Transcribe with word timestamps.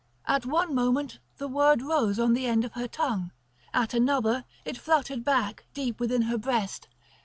At 0.25 0.47
one 0.47 0.73
moment 0.73 1.19
the 1.37 1.47
word 1.47 1.83
rose 1.83 2.17
on 2.17 2.33
the 2.33 2.47
end 2.47 2.65
of 2.65 2.73
her 2.73 2.87
tongue, 2.87 3.29
at 3.71 3.93
another 3.93 4.45
it 4.65 4.75
fluttered 4.79 5.23
back 5.23 5.65
deep 5.75 5.99
within 5.99 6.23
her 6.23 6.39
breast. 6.39 6.87